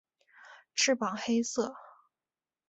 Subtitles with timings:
[0.73, 1.75] 翅膀黑色。